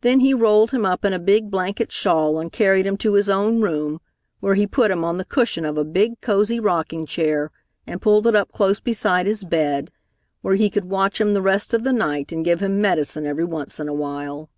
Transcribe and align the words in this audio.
Then 0.00 0.20
he 0.20 0.32
rolled 0.32 0.70
him 0.70 0.86
up 0.86 1.04
in 1.04 1.12
a 1.12 1.18
big 1.18 1.50
blanket 1.50 1.92
shawl 1.92 2.40
and 2.40 2.50
carried 2.50 2.86
him 2.86 2.96
to 2.96 3.12
his 3.12 3.28
own 3.28 3.60
room, 3.60 4.00
where 4.40 4.54
he 4.54 4.66
put 4.66 4.90
him 4.90 5.04
on 5.04 5.18
the 5.18 5.26
cushion 5.26 5.66
of 5.66 5.76
a 5.76 5.84
big, 5.84 6.22
cozy 6.22 6.58
rocking 6.58 7.04
chair, 7.04 7.50
and 7.86 8.00
pulled 8.00 8.26
it 8.26 8.34
up 8.34 8.50
close 8.52 8.80
beside 8.80 9.26
his 9.26 9.44
bed, 9.44 9.90
where 10.40 10.54
he 10.54 10.70
could 10.70 10.86
watch 10.86 11.20
him 11.20 11.34
the 11.34 11.42
rest 11.42 11.74
of 11.74 11.82
the 11.84 11.92
night 11.92 12.32
and 12.32 12.46
give 12.46 12.60
him 12.60 12.80
medicine 12.80 13.26
every 13.26 13.44
once 13.44 13.78
in 13.78 13.88
a 13.88 13.92
while. 13.94 14.48